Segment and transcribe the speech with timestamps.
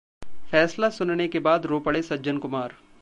[0.51, 2.75] फैसला सुनने के बाद रो पड़े सज्जन कुमार